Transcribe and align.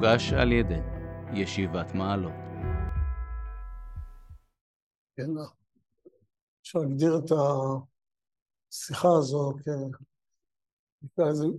הוגש 0.00 0.32
על 0.32 0.52
ידי 0.52 0.80
ישיבת 1.34 1.94
מעלות. 1.94 2.32
כן, 5.16 5.30
אפשר 6.62 6.78
להגדיר 6.78 7.12
את 7.18 7.30
השיחה 8.72 9.08
הזו 9.18 9.52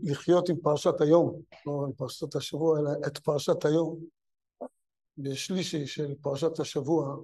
לחיות 0.04 0.50
עם 0.50 0.55
פרשת 0.64 1.02
היום, 1.02 1.41
לא 1.66 1.86
עם 1.86 1.93
פרשת 1.93 2.36
השבוע, 2.36 2.80
אלא 2.80 2.89
את 3.07 3.18
פרשת 3.18 3.66
היום, 3.66 4.00
בשלישי 5.18 5.88
של 5.88 6.16
פרשת 6.21 6.60
השבוע. 6.60 7.18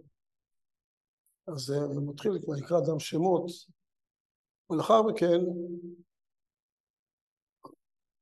אז 1.48 1.60
זה 1.60 1.76
מתחיל, 2.08 2.32
נקרא 2.58 2.78
אדם 2.78 3.00
שמות, 3.00 3.52
ולאחר 4.70 5.02
מכן 5.02 5.40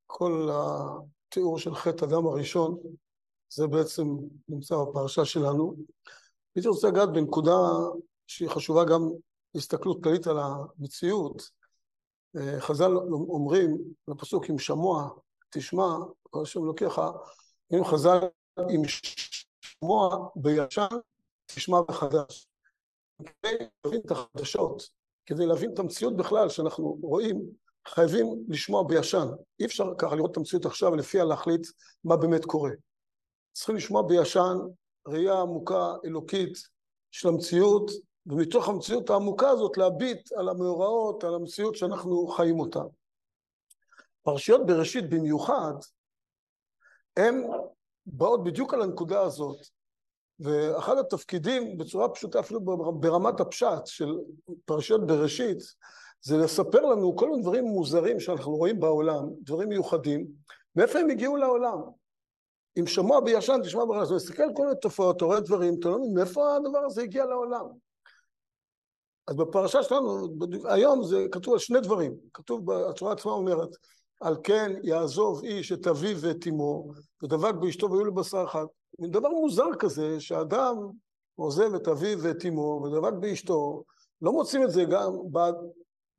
כל 0.05 0.49
התיאור 1.35 1.59
של 1.59 1.75
חטא 1.75 2.05
אדם 2.05 2.25
הראשון, 2.25 2.77
זה 3.49 3.67
בעצם 3.67 4.03
נמצא 4.49 4.75
בפרשה 4.75 5.25
שלנו. 5.25 5.75
הייתי 6.55 6.67
רוצה 6.67 6.87
לגעת 6.87 7.09
בנקודה 7.13 7.57
שהיא 8.27 8.49
חשובה 8.49 8.85
גם 8.85 9.01
להסתכלות 9.55 10.03
כללית 10.03 10.27
על 10.27 10.37
המציאות. 10.39 11.51
חז"ל 12.59 12.91
אומרים 13.11 13.77
לפסוק 14.07 14.49
עם 14.49 14.59
שמוע 14.59 15.09
תשמע 15.49 15.95
כל 16.21 16.41
השם 16.41 16.63
אלוקיך, 16.63 17.01
אם 17.73 17.85
חז"ל 17.85 18.19
עם 18.69 18.81
שמוע 19.61 20.29
בישן 20.35 20.87
תשמע 21.45 21.81
בחדש. 21.81 22.47
כדי 23.17 23.57
להבין 23.85 24.01
את 24.05 24.11
החדשות, 24.11 24.89
כדי 25.25 25.45
להבין 25.45 25.73
את 25.73 25.79
המציאות 25.79 26.17
בכלל 26.17 26.49
שאנחנו 26.49 26.99
רואים, 27.01 27.41
חייבים 27.87 28.25
לשמוע 28.47 28.83
בישן. 28.83 29.27
אי 29.59 29.65
אפשר 29.65 29.93
ככה 29.97 30.15
לראות 30.15 30.31
את 30.31 30.37
המציאות 30.37 30.65
עכשיו 30.65 30.91
ולפיה 30.91 31.23
להחליט 31.23 31.67
מה 32.03 32.17
באמת 32.17 32.45
קורה. 32.45 32.71
צריכים 33.53 33.75
לשמוע 33.75 34.01
בישן 34.01 34.57
ראייה 35.07 35.41
עמוקה 35.41 35.93
אלוקית 36.05 36.57
של 37.11 37.27
המציאות, 37.27 37.91
ומתוך 38.25 38.69
המציאות 38.69 39.09
העמוקה 39.09 39.49
הזאת 39.49 39.77
להביט 39.77 40.31
על 40.31 40.49
המאורעות, 40.49 41.23
על 41.23 41.35
המציאות 41.35 41.75
שאנחנו 41.75 42.27
חיים 42.27 42.59
אותה. 42.59 42.81
פרשיות 44.23 44.65
בראשית 44.65 45.09
במיוחד, 45.09 45.73
הן 47.17 47.43
באות 48.05 48.43
בדיוק 48.43 48.73
על 48.73 48.81
הנקודה 48.81 49.21
הזאת, 49.21 49.57
ואחד 50.39 50.97
התפקידים 50.97 51.77
בצורה 51.77 52.09
פשוטה 52.09 52.39
אפילו 52.39 52.61
ברמת 52.99 53.39
הפשט 53.39 53.85
של 53.85 54.15
פרשיות 54.65 55.07
בראשית 55.07 55.57
זה 56.25 56.37
לספר 56.37 56.81
לנו 56.81 57.15
כל 57.15 57.29
מיני 57.29 57.41
דברים 57.41 57.63
מוזרים 57.63 58.19
שאנחנו 58.19 58.55
רואים 58.55 58.79
בעולם, 58.79 59.29
דברים 59.41 59.69
מיוחדים, 59.69 60.27
מאיפה 60.75 60.99
הם 60.99 61.09
הגיעו 61.09 61.37
לעולם. 61.37 61.77
אם 62.79 62.87
שמוע 62.87 63.19
בישן 63.19 63.59
תשמע 63.63 63.85
ברעש, 63.85 64.07
אתה 64.07 64.15
מסתכל 64.15 64.43
על 64.43 64.49
כל 64.55 64.63
מיני 64.63 64.75
תופעות, 64.81 65.17
אתה 65.17 65.25
רואה 65.25 65.39
דברים, 65.39 65.75
אתה 65.79 65.89
לא 65.89 65.99
מבין 65.99 66.13
מאיפה 66.13 66.55
הדבר 66.55 66.79
הזה 66.79 67.01
הגיע 67.01 67.25
לעולם. 67.25 67.65
אז 69.27 69.35
בפרשה 69.35 69.83
שלנו, 69.83 70.27
היום 70.63 71.03
זה 71.03 71.25
כתוב 71.31 71.53
על 71.53 71.59
שני 71.59 71.79
דברים, 71.81 72.15
כתוב, 72.33 72.71
התורה 72.71 73.13
עצמה 73.13 73.31
אומרת, 73.31 73.69
על 74.21 74.35
כן 74.43 74.71
יעזוב 74.83 75.43
איש 75.43 75.71
את 75.71 75.87
אביו 75.87 76.17
ואת 76.21 76.47
אמו, 76.47 76.91
ודבק 77.23 77.53
באשתו 77.53 77.91
והיו 77.91 78.05
לבשר 78.05 78.43
אחד. 78.43 78.65
מין 78.99 79.11
דבר 79.11 79.29
מוזר 79.29 79.75
כזה, 79.79 80.19
שאדם 80.19 80.75
עוזב 81.35 81.75
את 81.75 81.87
אביו 81.87 82.19
ואת 82.21 82.45
אמו 82.45 82.83
ודבק 82.83 83.13
באשתו, 83.19 83.83
לא 84.21 84.31
מוצאים 84.31 84.63
את 84.63 84.71
זה 84.71 84.83
גם, 84.83 85.11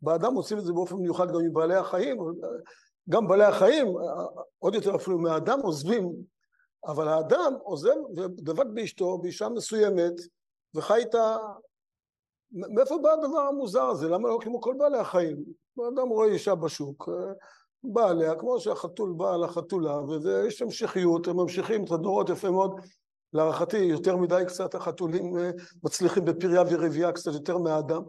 באדם 0.03 0.35
מוצאים 0.35 0.59
את 0.59 0.65
זה 0.65 0.73
באופן 0.73 0.97
מיוחד 0.97 1.29
גם 1.29 1.41
מבעלי 1.51 1.75
החיים, 1.75 2.19
גם 3.09 3.29
בעלי 3.29 3.45
החיים, 3.45 3.87
עוד 4.59 4.75
יותר 4.75 4.97
אפילו 4.97 5.19
מהאדם 5.19 5.61
עוזבים, 5.61 6.13
אבל 6.87 7.09
האדם 7.09 7.55
עוזב 7.63 7.95
ודבק 8.17 8.67
באשתו, 8.75 9.19
באישה 9.19 9.49
מסוימת, 9.49 10.13
וחי 10.75 10.95
איתה... 10.95 11.37
מאיפה 12.53 12.99
בא 13.03 13.13
הדבר 13.13 13.41
המוזר 13.41 13.83
הזה? 13.83 14.09
למה 14.09 14.29
לא 14.29 14.39
כמו 14.43 14.61
כל 14.61 14.75
בעלי 14.79 14.99
החיים? 14.99 15.45
האדם 15.79 16.09
רואה 16.09 16.29
אישה 16.29 16.55
בשוק, 16.55 17.09
בא 17.85 18.09
עליה, 18.09 18.35
כמו 18.35 18.61
שהחתול 18.61 19.15
בא 19.17 19.35
על 19.35 19.45
החתולה, 19.45 20.01
ויש 20.03 20.63
המשכיות, 20.63 21.29
הם 21.29 21.37
ממשיכים 21.37 21.85
את 21.85 21.91
הדורות 21.91 22.29
יפה 22.29 22.51
מאוד. 22.51 22.81
להערכתי, 23.33 23.77
יותר 23.77 24.17
מדי 24.17 24.43
קצת 24.47 24.75
החתולים 24.75 25.39
אה, 25.39 25.51
מצליחים 25.85 26.25
בפריה 26.25 26.63
ורבייה 26.71 27.13
קצת 27.13 27.33
יותר 27.33 27.59
מהאדם. 27.59 28.03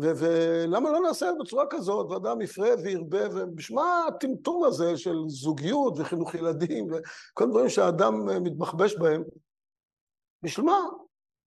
ולמה 0.00 0.90
לא 0.90 1.00
נעשה 1.00 1.30
בצורה 1.40 1.64
כזאת, 1.70 2.10
ואדם 2.10 2.40
יפרה 2.40 2.68
וירבה, 2.82 3.28
ובשביל 3.30 3.78
מה 3.78 4.06
הטמטום 4.08 4.64
הזה 4.64 4.96
של 4.96 5.16
זוגיות 5.26 5.94
וחינוך 5.98 6.34
ילדים 6.34 6.86
וכל 6.86 7.44
הדברים 7.44 7.68
שהאדם 7.68 8.28
אה, 8.30 8.40
מתבחבש 8.40 8.96
בהם? 8.96 9.22
בשביל 10.42 10.66
מה? 10.66 10.78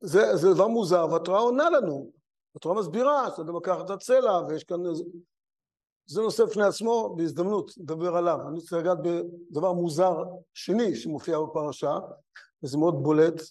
זה, 0.02 0.36
זה 0.36 0.54
דבר 0.54 0.68
מוזר, 0.68 1.08
והתורה 1.12 1.40
עונה 1.40 1.70
לנו. 1.70 2.12
התורה 2.56 2.76
מסבירה 2.76 3.28
שאדם 3.36 3.58
לקח 3.58 3.78
את 3.86 3.90
הצלע, 3.90 4.42
ויש 4.48 4.64
כאן 4.64 4.78
זה 6.06 6.22
נושא 6.22 6.46
בפני 6.46 6.64
עצמו, 6.64 7.16
בהזדמנות 7.18 7.72
נדבר 7.78 8.16
עליו. 8.16 8.40
אני 8.48 8.56
רוצה 8.60 8.78
לגעת 8.78 8.98
בדבר 9.02 9.74
מוזר 9.74 10.24
שני 10.54 10.96
שמופיע 10.96 11.40
בפרשה, 11.40 11.98
וזה 12.64 12.78
מאוד 12.78 13.04
בולט 13.04 13.42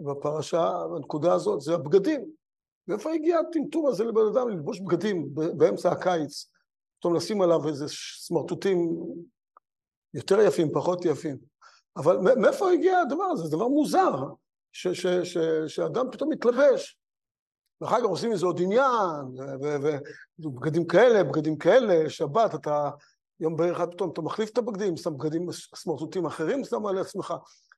בפרשה, 0.00 0.72
בנקודה 0.94 1.32
הזאת, 1.34 1.60
זה 1.60 1.74
הבגדים. 1.74 2.43
מאיפה 2.88 3.12
הגיע 3.12 3.38
הטמטום 3.38 3.86
הזה 3.86 4.04
לבן 4.04 4.26
אדם 4.32 4.48
ללבוש 4.48 4.80
בגדים 4.80 5.34
באמצע 5.34 5.92
הקיץ? 5.92 6.50
פתאום 6.98 7.14
לשים 7.14 7.42
עליו 7.42 7.68
איזה 7.68 7.84
סמרטוטים 8.18 8.96
יותר 10.14 10.40
יפים, 10.40 10.72
פחות 10.72 11.04
יפים. 11.04 11.36
אבל 11.96 12.16
מאיפה 12.16 12.70
הגיע 12.70 12.98
הדבר 12.98 13.24
הזה? 13.24 13.42
זה 13.44 13.56
דבר 13.56 13.68
מוזר, 13.68 14.12
שאדם 15.66 16.10
פתאום 16.12 16.32
מתלבש. 16.32 16.98
ואחר 17.80 17.98
כך 17.98 18.04
עושים 18.04 18.30
מזה 18.30 18.46
עוד 18.46 18.60
עניין, 18.62 19.26
ובגדים 20.38 20.86
כאלה, 20.86 21.24
בגדים 21.24 21.58
כאלה, 21.58 22.10
שבת, 22.10 22.54
אתה 22.54 22.90
יום 23.40 23.56
בערך 23.56 23.76
אחד 23.76 23.90
פתאום 23.90 24.10
אתה 24.10 24.20
מחליף 24.20 24.50
את 24.50 24.58
הבגדים, 24.58 24.96
שם 24.96 25.16
בגדים 25.16 25.48
סמרטוטים 25.74 26.26
אחרים, 26.26 26.64
שם 26.64 26.86
על 26.86 26.98
עצמך. 26.98 27.34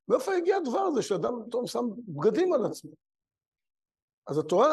מאיפה 0.08 0.34
הגיע 0.34 0.56
הדבר 0.56 0.80
הזה 0.80 1.02
שאדם 1.02 1.32
פתאום 1.46 1.66
שם 1.66 1.84
בגדים 2.08 2.52
על 2.52 2.64
עצמו? 2.64 2.90
אז 4.26 4.38
התורה, 4.38 4.72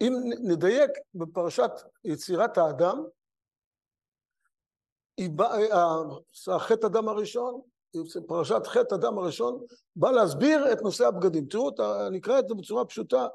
אם 0.00 0.12
נדייק 0.40 0.90
בפרשת 1.14 1.70
יצירת 2.04 2.58
האדם, 2.58 3.04
חטא 6.58 6.86
אדם 6.86 7.08
הראשון, 7.08 7.60
פרשת 8.26 8.66
חטא 8.66 8.94
אדם 8.94 9.18
הראשון, 9.18 9.64
בא 9.96 10.10
להסביר 10.10 10.72
את 10.72 10.82
נושא 10.82 11.06
הבגדים. 11.06 11.46
תראו, 11.46 11.70
נקרא 12.12 12.38
את 12.38 12.48
זה 12.48 12.54
בצורה 12.54 12.84
פשוטה. 12.84 13.26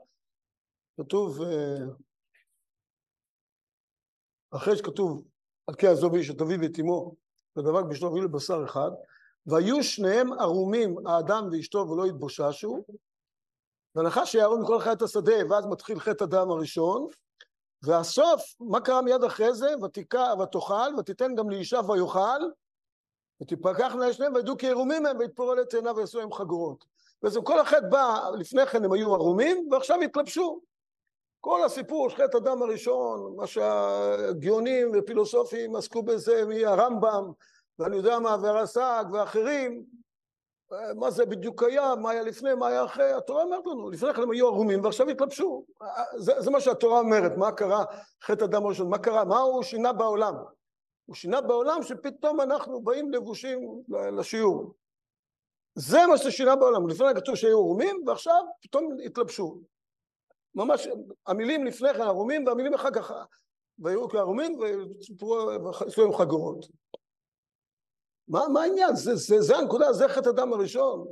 כתוב, 0.98 1.42
אה, 1.42 1.78
אחרי 4.52 4.78
שכתוב 4.78 5.24
על 5.68 5.76
כי 5.76 5.88
עזוב 5.88 6.16
איש 6.16 6.30
את 6.30 6.42
אביו 6.42 6.60
ואת 6.62 6.80
אמו 6.80 7.16
ודבק 7.58 7.84
באשתו 7.90 8.12
והיו 8.12 8.24
לבשר 8.24 8.64
אחד 8.66 8.92
והיו 9.46 9.84
שניהם 9.84 10.34
ערומים 10.34 11.08
האדם 11.08 11.50
ואשתו 11.52 11.78
ולא 11.78 12.06
התבוששו 12.06 12.86
והנחה 13.96 14.26
שיערו 14.26 14.58
מכל 14.58 14.80
חיית 14.80 15.02
השדה 15.02 15.50
ואז 15.50 15.66
מתחיל 15.66 16.00
חטא 16.00 16.24
הדם 16.24 16.52
הראשון 16.52 17.08
והסוף 17.84 18.56
מה 18.60 18.80
קרה 18.80 19.02
מיד 19.02 19.24
אחרי 19.24 19.54
זה? 19.54 19.74
ותיקע 19.84 20.34
ותאכל 20.44 20.96
ותיתן 20.98 21.36
גם 21.36 21.50
לאישה 21.50 21.80
ויאכל 21.88 22.42
ותפקחנה 23.42 24.14
שניהם 24.14 24.36
וידעו 24.36 24.58
כי 24.58 24.70
ערומים 24.70 25.06
הם 25.06 25.18
ויתפורר 25.18 25.62
את 25.62 25.74
עיניו 25.74 25.96
ויעשו 25.96 26.20
להם 26.20 26.34
חגורות. 26.34 26.86
בעצם 27.24 27.42
כל 27.42 27.60
החטא 27.60 27.88
בא 27.90 28.30
לפני 28.38 28.66
כן 28.66 28.86
הם 28.86 28.94
היו 28.94 29.14
ערומים 29.14 29.68
ועכשיו 29.72 30.02
התלבשו. 30.02 30.62
כל 31.40 31.64
הסיפור 31.64 32.10
של 32.10 32.16
חטא 32.16 32.38
הדם 32.38 32.62
הראשון, 32.62 33.36
מה 33.36 33.48
שהגאונים 33.48 34.92
ופילוסופים 34.94 35.76
עסקו 35.76 36.04
בזה 36.04 36.46
מהרמב"ם, 36.46 37.32
ואני 37.80 37.96
יודע 37.96 38.20
מה, 38.20 38.38
והרס"ג 38.42 39.06
ואחרים, 39.14 39.84
מה 40.96 41.12
זה 41.12 41.26
בדיוק 41.26 41.64
היה, 41.64 41.96
מה 41.96 42.12
היה 42.12 42.24
לפני, 42.24 42.54
מה 42.54 42.68
היה 42.68 42.86
אחרי, 42.86 43.12
התורה 43.12 43.44
אומרת 43.44 43.66
לנו, 43.66 43.90
לפני 43.90 44.14
כן 44.14 44.22
הם 44.22 44.32
היו 44.32 44.48
ערומים 44.48 44.84
ועכשיו 44.84 45.10
התלבשו. 45.10 45.66
זה, 46.18 46.42
זה 46.42 46.52
מה 46.52 46.62
שהתורה 46.62 47.00
אומרת, 47.00 47.38
מה 47.38 47.52
קרה 47.52 47.84
חטא 48.24 48.44
הדם 48.44 48.66
הראשון, 48.66 48.90
מה 48.90 48.98
קרה, 48.98 49.26
מה 49.26 49.40
הוא 49.40 49.64
שינה 49.64 49.94
בעולם. 49.94 50.34
הוא 51.06 51.16
שינה 51.16 51.42
בעולם 51.42 51.84
שפתאום 51.84 52.42
אנחנו 52.42 52.82
באים 52.82 53.12
לבושים 53.12 53.84
לשיעור. 54.18 54.74
זה 55.76 56.00
מה 56.10 56.18
ששינה 56.18 56.56
בעולם, 56.56 56.88
לפני 56.88 57.08
כתוב 57.16 57.36
שהיו 57.36 57.58
ערומים 57.58 58.04
ועכשיו 58.08 58.44
פתאום 58.62 58.98
התלבשו. 59.06 59.62
ממש, 60.56 60.88
המילים 61.28 61.66
לפני 61.66 61.94
כן 61.94 62.02
ערומים 62.02 62.48
והמילים 62.48 62.74
אחר 62.74 62.92
כך 62.92 63.12
והיו 63.80 64.10
כערומים 64.10 64.60
ועשו 64.60 66.02
להם 66.02 66.14
חגורות. 66.14 66.66
מה, 68.28 68.48
מה 68.48 68.62
העניין? 68.62 68.96
זה, 68.96 69.16
זה, 69.16 69.42
זה 69.42 69.58
הנקודה, 69.58 69.94
זה 69.94 70.08
חטא 70.08 70.30
הדם 70.30 70.54
הראשון. 70.54 71.06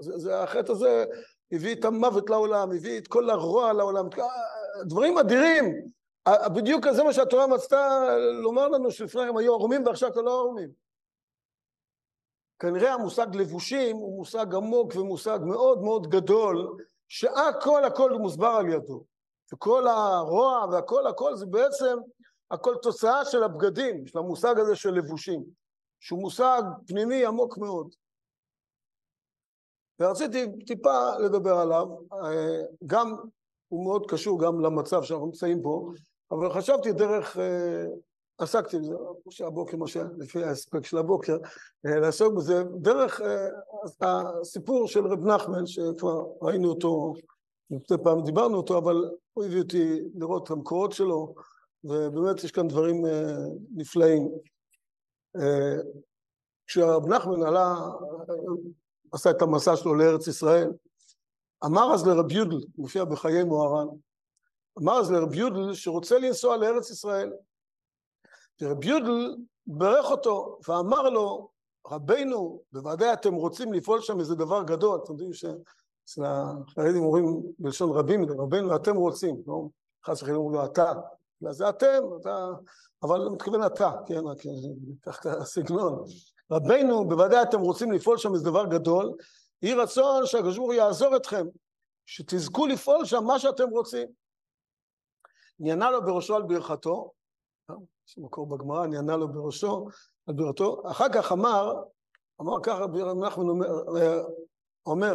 זה, 0.00 0.18
זה, 0.18 0.42
החטא 0.42 0.72
הזה 0.72 1.04
הביא 1.52 1.74
את 1.74 1.84
המוות 1.84 2.30
לעולם, 2.30 2.72
הביא 2.72 2.98
את 2.98 3.08
כל 3.08 3.30
הרוע 3.30 3.72
לעולם, 3.72 4.08
דברים 4.84 5.18
אדירים. 5.18 5.84
בדיוק 6.54 6.90
זה 6.90 7.02
מה 7.02 7.12
שהתורה 7.12 7.46
מצתה 7.46 8.08
לומר 8.42 8.68
לנו 8.68 8.90
שלפני 8.90 9.22
הם 9.22 9.36
היו 9.36 9.52
ערומים 9.52 9.86
ועכשיו 9.86 10.12
כבר 10.12 10.22
לא 10.22 10.38
ערומים. 10.38 10.70
כנראה 12.58 12.94
המושג 12.94 13.26
לבושים 13.34 13.96
הוא 13.96 14.16
מושג 14.16 14.54
עמוק 14.54 14.96
ומושג 14.96 15.38
מאוד 15.42 15.82
מאוד 15.82 16.06
גדול, 16.06 16.76
שהכל 17.08 17.84
הכל 17.84 18.12
מוסבר 18.12 18.46
על 18.46 18.68
ידו. 18.68 19.04
וכל 19.54 19.86
הרוע 19.86 20.66
והכל 20.72 21.06
הכל 21.06 21.36
זה 21.36 21.46
בעצם 21.46 21.98
הכל 22.50 22.74
תוצאה 22.82 23.24
של 23.24 23.42
הבגדים, 23.42 24.06
של 24.06 24.18
המושג 24.18 24.58
הזה 24.58 24.76
של 24.76 24.90
לבושים, 24.90 25.44
שהוא 26.00 26.20
מושג 26.20 26.62
פנימי 26.86 27.26
עמוק 27.26 27.58
מאוד. 27.58 27.94
ורציתי 30.00 30.46
טיפה 30.66 31.18
לדבר 31.18 31.56
עליו, 31.56 31.86
אה, 32.12 32.62
גם 32.86 33.16
הוא 33.68 33.84
מאוד 33.84 34.10
קשור 34.10 34.40
גם 34.40 34.60
למצב 34.60 35.02
שאנחנו 35.02 35.26
נמצאים 35.26 35.62
פה, 35.62 35.90
אבל 36.30 36.52
חשבתי 36.52 36.92
דרך, 36.92 37.38
אה, 37.38 37.84
עסקתי 38.38 38.78
בזה, 38.78 38.94
שהבוקר, 39.30 39.76
מה 39.76 39.86
לפי 40.18 40.44
ההספק 40.44 40.84
של 40.86 40.98
הבוקר, 40.98 41.38
אה, 41.86 42.00
לעסוק 42.00 42.34
בזה, 42.34 42.64
דרך 42.64 43.20
הסיפור 44.00 44.88
של 44.88 45.06
רב 45.06 45.26
נחמן, 45.26 45.66
שכבר 45.66 46.24
ראינו 46.42 46.68
אותו, 46.68 47.14
לפני 47.70 47.96
פעם 48.04 48.22
דיברנו 48.22 48.56
אותו, 48.56 48.78
אבל 48.78 49.10
הוא 49.32 49.44
הביא 49.44 49.60
אותי 49.60 50.00
לראות 50.14 50.46
את 50.46 50.50
המקורות 50.50 50.92
שלו, 50.92 51.34
ובאמת 51.84 52.44
יש 52.44 52.50
כאן 52.50 52.68
דברים 52.68 53.04
נפלאים. 53.74 54.28
כשרב 56.66 57.06
נחמן 57.06 57.42
עלה 57.42 57.74
עשה 59.12 59.30
את 59.30 59.42
המסע 59.42 59.76
שלו 59.76 59.94
לארץ 59.94 60.26
ישראל, 60.26 60.70
אמר 61.64 61.94
אז 61.94 62.06
לרב 62.06 62.32
יודל, 62.32 62.60
מופיע 62.78 63.04
בחיי 63.04 63.44
מוהר"ן, 63.44 63.86
אמר 64.78 65.00
אז 65.00 65.10
לרב 65.10 65.34
יודל 65.34 65.74
שרוצה 65.74 66.18
לנסוע 66.18 66.56
לארץ 66.56 66.90
ישראל. 66.90 67.32
ורב 68.62 68.84
יודל 68.84 69.36
ברך 69.66 70.10
אותו 70.10 70.58
ואמר 70.68 71.10
לו, 71.10 71.48
רבנו, 71.86 72.62
בוודאי 72.72 73.12
אתם 73.12 73.34
רוצים 73.34 73.72
לפעול 73.72 74.00
שם 74.00 74.20
איזה 74.20 74.34
דבר 74.34 74.62
גדול, 74.62 75.00
אתם 75.04 75.12
יודעים 75.12 75.32
שאצל 75.32 76.22
החרדים 76.24 77.02
אומרים 77.02 77.42
בלשון 77.58 77.90
רבים, 77.90 78.24
רבנו 78.40 78.76
אתם 78.76 78.96
רוצים, 78.96 79.42
לא? 79.46 79.68
חס 80.04 80.22
וחלילה 80.22 80.38
אומרים 80.38 80.60
לו 80.60 80.64
אתה, 80.64 80.92
אלא 81.42 81.52
זה 81.52 81.68
אתם, 81.68 82.02
אתה, 82.20 82.48
אבל 83.02 83.20
הוא 83.20 83.32
מתכוון 83.32 83.66
אתה, 83.66 83.90
כן, 84.06 84.26
רק 84.26 84.38
קח 85.00 85.20
את 85.20 85.26
הסגנון. 85.26 86.04
רבנו, 86.50 87.08
בוודאי 87.08 87.42
אתם 87.42 87.60
רוצים 87.60 87.92
לפעול 87.92 88.18
שם 88.18 88.34
איזה 88.34 88.44
דבר 88.44 88.66
גדול, 88.66 89.12
יהי 89.62 89.74
רצון 89.74 90.26
שהקדוש 90.26 90.56
ברוך 90.56 90.68
הוא 90.68 90.74
יעזור 90.74 91.16
אתכם, 91.16 91.46
שתזכו 92.06 92.66
לפעול 92.66 93.04
שם 93.04 93.24
מה 93.24 93.38
שאתם 93.38 93.70
רוצים. 93.70 94.08
נענה 95.60 95.90
לו 95.90 96.02
בראשו 96.02 96.36
על 96.36 96.42
ברכתו, 96.42 97.12
אה, 97.70 97.74
יש 98.08 98.18
מקור 98.18 98.46
בגמרא, 98.46 98.86
נענה 98.86 99.16
לו 99.16 99.32
בראשו 99.32 99.88
על 100.26 100.34
ברכתו, 100.34 100.82
אחר 100.90 101.08
כך 101.14 101.32
אמר, 101.32 101.82
אמר 102.40 102.56
ככה 102.62 102.86
נחמן 103.16 103.48
אומר, 103.48 104.24
אומר, 104.86 105.14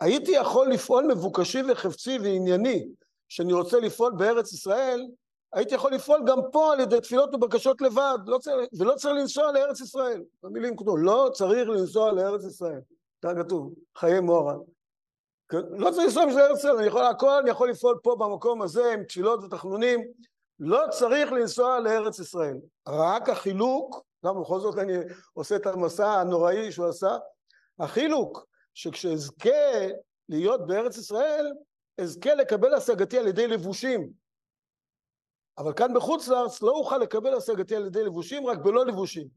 הייתי 0.00 0.30
יכול 0.30 0.72
לפעול 0.72 1.04
מבוקשי 1.12 1.62
וחפצי 1.68 2.18
וענייני, 2.18 2.88
שאני 3.28 3.52
רוצה 3.52 3.80
לפעול 3.80 4.12
בארץ 4.18 4.52
ישראל, 4.52 5.06
הייתי 5.52 5.74
יכול 5.74 5.92
לפעול 5.92 6.22
גם 6.26 6.38
פה 6.52 6.72
על 6.72 6.80
ידי 6.80 7.00
תפילות 7.00 7.34
ובקשות 7.34 7.80
לבד, 7.80 8.18
לא 8.26 8.38
צריך, 8.38 8.68
ולא 8.78 8.94
צריך 8.94 9.14
לנסוע 9.14 9.52
לארץ 9.52 9.80
ישראל. 9.80 10.22
במילים 10.42 10.76
כתוב, 10.76 10.98
לא 10.98 11.30
צריך 11.32 11.68
לנסוע 11.68 12.12
לארץ 12.12 12.44
ישראל. 12.44 12.80
זה 13.22 13.28
כתוב, 13.42 13.74
חיי 13.98 14.20
מורן. 14.20 14.58
כן? 15.48 15.62
לא 15.70 15.90
צריך 15.90 16.04
לנסוע 16.04 16.26
בשביל 16.26 16.42
ארץ 16.42 16.58
ישראל, 16.58 16.76
אני 16.76 16.86
יכול 16.86 17.04
הכל, 17.04 17.38
אני 17.42 17.50
יכול 17.50 17.70
לפעול 17.70 17.98
פה 18.02 18.16
במקום 18.16 18.62
הזה 18.62 18.92
עם 18.92 19.04
תפילות 19.04 19.44
ותחנונים, 19.44 20.00
לא 20.60 20.80
צריך 20.90 21.32
לנסוע 21.32 21.80
לארץ 21.80 22.18
ישראל. 22.18 22.56
רק 22.88 23.28
החילוק, 23.28 24.04
למה 24.24 24.40
בכל 24.40 24.60
זאת 24.60 24.78
אני 24.78 24.92
עושה 25.32 25.56
את 25.56 25.66
המסע 25.66 26.10
הנוראי 26.10 26.72
שהוא 26.72 26.86
עשה, 26.86 27.16
החילוק 27.78 28.46
שכשאזכה 28.74 29.88
להיות 30.28 30.66
בארץ 30.66 30.96
ישראל, 30.96 31.52
אזכה 31.98 32.34
לקבל 32.34 32.74
השגתי 32.74 33.18
על 33.18 33.26
ידי 33.26 33.46
לבושים. 33.46 34.21
אבל 35.58 35.72
כאן 35.72 35.94
בחוץ 35.94 36.28
לארץ 36.28 36.62
לא 36.62 36.70
אוכל 36.70 36.98
לקבל 36.98 37.34
השגתי 37.34 37.76
על 37.76 37.86
ידי 37.86 38.04
לבושים, 38.04 38.46
רק 38.46 38.58
בלא 38.58 38.86
לבושים. 38.86 39.28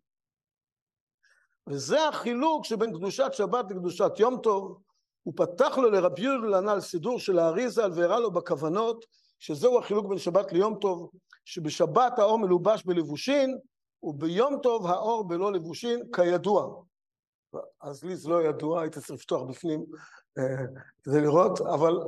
וזה 1.69 2.07
החילוק 2.07 2.65
שבין 2.65 2.93
קדושת 2.93 3.29
שבת 3.33 3.65
לקדושת 3.71 4.11
יום 4.19 4.39
טוב. 4.43 4.81
הוא 5.23 5.33
פתח 5.37 5.77
לו 5.77 5.89
לרבי 5.89 6.21
יהודה 6.21 6.57
הנ"ל 6.57 6.79
סידור 6.79 7.19
של 7.19 7.39
האריזה 7.39 7.83
והראה 7.95 8.19
לו 8.19 8.31
בכוונות 8.31 9.05
שזהו 9.39 9.79
החילוק 9.79 10.09
בין 10.09 10.17
שבת 10.17 10.51
ליום 10.51 10.77
טוב, 10.81 11.11
שבשבת 11.45 12.19
האור 12.19 12.39
מלובש 12.39 12.83
בלבושין 12.83 13.57
וביום 14.03 14.59
טוב 14.63 14.87
האור 14.87 15.27
בלא 15.27 15.53
לבושין 15.53 16.11
כידוע. 16.15 16.81
אז 17.81 18.03
לי 18.03 18.15
זה 18.15 18.29
לא 18.29 18.43
ידוע, 18.43 18.81
הייתי 18.81 18.99
צריך 18.99 19.11
לפתוח 19.11 19.41
בפנים 19.41 19.85
אה, 20.37 20.65
כדי 21.03 21.21
לראות, 21.21 21.61
אבל 21.61 21.99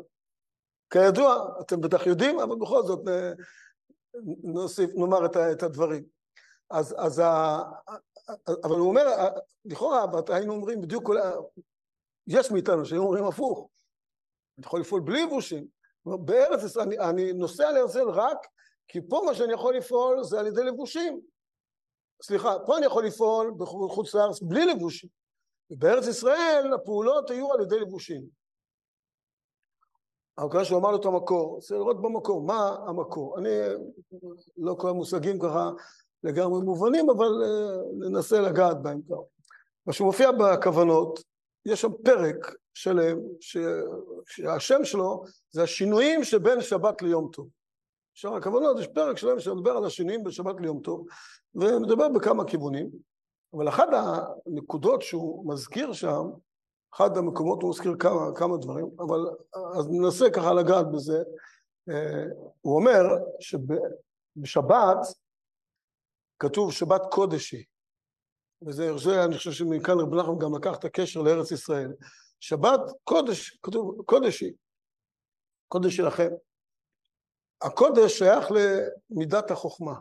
כידוע, 0.89 1.48
אתם 1.62 1.81
בטח 1.81 2.07
יודעים, 2.07 2.39
אבל 2.39 2.56
בכל 2.56 2.83
זאת 2.83 3.07
אה, 3.07 3.31
נוסיף, 4.44 4.90
נאמר 4.96 5.25
את, 5.25 5.38
את 5.38 5.64
הדברים. 5.64 6.04
אז, 6.69 6.96
אז 6.98 7.19
ה... 7.19 7.60
אבל 8.64 8.75
הוא 8.75 8.90
אומר, 8.90 9.06
לכאורה 9.66 10.06
היינו 10.30 10.54
אומרים 10.54 10.81
בדיוק. 10.81 11.10
יש 12.28 12.52
מאיתנו 12.52 12.86
שהיו 12.86 13.02
אומרים 13.02 13.24
הפוך, 13.24 13.69
אני 14.58 14.66
יכול 14.66 14.80
לפעול 14.80 15.02
בלי 15.02 15.19
יבושים. 15.19 15.68
בארץ 16.06 16.64
ישראל, 16.64 16.86
אני, 16.86 17.00
אני 17.00 17.34
נוסע 17.34 17.69
ישראל 17.86 18.10
רק 18.10 18.38
כי 18.88 19.00
פה 19.10 19.22
מה 19.25 19.34
שאני 19.34 19.54
יכול 19.54 19.78
לפעול 19.78 20.24
זה 20.24 20.40
על 20.40 20.48
ידי 20.48 20.64
לבושים. 20.64 21.22
סליחה, 22.24 22.56
פה 22.66 22.78
אני 22.78 22.86
יכול 22.86 23.06
לפעול 23.06 23.54
בחוץ 23.58 24.16
לארץ 24.16 24.42
בלי 24.42 24.66
לבושים. 24.66 25.10
ובארץ 25.72 26.08
ישראל 26.08 26.74
הפעולות 26.74 27.30
היו 27.30 27.54
על 27.54 27.62
ידי 27.62 27.80
לבושים. 27.80 28.25
אבל 30.38 30.50
כיוון 30.50 30.66
שהוא 30.66 30.80
אמר 30.80 30.92
לו 30.92 30.98
את 30.98 31.06
המקור, 31.06 31.60
צריך 31.62 31.80
לראות 31.80 32.01
במקור, 32.01 32.42
מה 32.42 32.75
המקור. 32.88 33.39
אני, 33.39 33.50
לא 34.57 34.75
כל 34.80 34.89
המושגים 34.89 35.39
ככה 35.39 35.72
לגמרי 36.24 36.62
מובנים, 36.62 37.10
אבל 37.10 37.28
uh, 37.28 38.10
ננסה 38.10 38.42
לגעת 38.42 38.81
בהם 38.81 39.01
כבר. 39.01 39.22
מה 39.88 39.94
שמופיע 39.94 40.31
בכוונות, 40.31 41.24
יש 41.66 41.81
שם 41.81 41.92
פרק 42.04 42.56
שלם, 42.74 43.18
ש... 43.39 43.57
שהשם 44.25 44.84
שלו 44.84 45.24
זה 45.51 45.63
השינויים 45.63 46.24
שבין 46.24 46.62
שבת 46.62 47.01
ליום 47.01 47.30
טוב. 47.33 47.48
בשאר 48.16 48.36
הכוונות 48.36 48.80
יש 48.80 48.88
פרק 48.88 49.18
שלם 49.18 49.40
שמדבר 49.40 49.72
על 49.72 49.86
השינויים 49.86 50.24
בין 50.24 50.31
שבת 50.31 50.56
ליום 50.62 50.81
טוב, 50.81 51.07
ומדבר 51.56 52.09
בכמה 52.09 52.45
כיוונים, 52.45 52.90
אבל 53.54 53.69
אחת 53.69 53.88
הנקודות 53.94 55.02
שהוא 55.02 55.54
מזכיר 55.54 55.94
שם, 55.94 56.30
אחד 56.97 57.18
המקומות 57.18 57.61
הוא 57.61 57.69
מזכיר 57.69 57.95
כמה, 57.99 58.35
כמה 58.35 58.57
דברים, 58.57 58.89
אבל 58.99 59.19
אז 59.77 59.87
ננסה 59.89 60.30
ככה 60.30 60.54
לגעת 60.54 60.85
בזה. 60.92 61.23
אה, 61.89 62.23
הוא 62.61 62.75
אומר 62.75 63.04
שבשבת 63.39 64.97
כתוב 66.39 66.71
שבת 66.71 67.01
קודש 67.11 67.51
היא, 67.51 67.66
וזה 68.61 68.97
זה, 68.97 69.23
אני 69.23 69.37
חושב 69.37 69.51
שמכאן 69.51 69.99
רב 69.99 70.16
נחמן 70.16 70.37
גם 70.39 70.56
לקח 70.56 70.77
את 70.80 70.85
הקשר 70.85 71.21
לארץ 71.21 71.51
ישראל. 71.51 71.94
שבת 72.39 72.80
קודש, 73.04 73.59
כתוב 73.63 74.01
קודש 74.06 74.42
היא, 74.42 74.54
קודש 75.68 75.95
שלכם. 75.95 76.30
הקודש 77.61 78.18
שייך 78.18 78.47
למידת 78.51 79.51
החוכמה. 79.51 79.94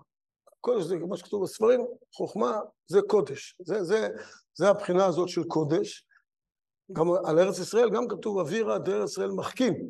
קודש 0.61 0.85
זה 0.85 0.97
מה 0.97 1.17
שכתוב 1.17 1.45
בספרים, 1.45 1.87
חוכמה 2.15 2.61
זה 2.87 2.99
קודש. 3.09 3.57
זה, 3.61 3.85
זה, 3.85 4.09
זה 4.55 4.69
הבחינה 4.69 5.07
הזאת 5.07 5.29
של 5.29 5.45
קודש. 5.45 6.06
גם 6.93 7.07
על 7.25 7.39
ארץ 7.39 7.59
ישראל 7.59 7.91
גם 7.91 8.09
כתוב 8.09 8.39
אווירה 8.39 8.79
דארץ 8.79 9.11
ישראל 9.11 9.31
מחכים. 9.31 9.89